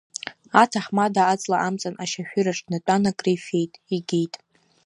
[0.61, 4.33] Аҭаҳмада аҵла амҵан ашьашәыраҿ днатәан акрифеит, егьит.